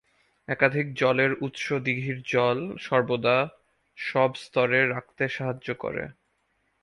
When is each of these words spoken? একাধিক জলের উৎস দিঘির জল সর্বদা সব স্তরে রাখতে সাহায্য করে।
একাধিক 0.47 0.87
জলের 0.93 1.31
উৎস 1.41 1.65
দিঘির 1.85 2.17
জল 2.25 2.59
সর্বদা 2.79 3.37
সব 3.97 4.29
স্তরে 4.35 4.79
রাখতে 4.87 5.23
সাহায্য 5.29 5.67
করে। 5.75 6.03